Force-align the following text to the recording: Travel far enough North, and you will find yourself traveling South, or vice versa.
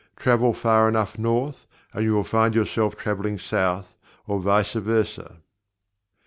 Travel 0.17 0.51
far 0.55 0.89
enough 0.89 1.19
North, 1.19 1.67
and 1.93 2.03
you 2.03 2.13
will 2.15 2.23
find 2.23 2.55
yourself 2.55 2.97
traveling 2.97 3.37
South, 3.37 3.95
or 4.25 4.39
vice 4.39 4.73
versa. 4.73 5.41